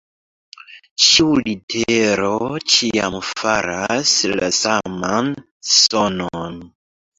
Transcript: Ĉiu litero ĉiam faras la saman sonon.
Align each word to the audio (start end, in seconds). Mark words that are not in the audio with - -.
Ĉiu 1.07 1.35
litero 1.47 2.31
ĉiam 2.77 3.19
faras 3.33 4.15
la 4.41 4.51
saman 4.63 5.33
sonon. 5.77 6.61